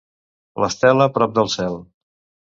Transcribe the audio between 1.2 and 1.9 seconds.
del cel.